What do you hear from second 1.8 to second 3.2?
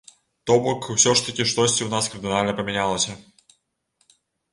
ў нас кардынальна памянялася.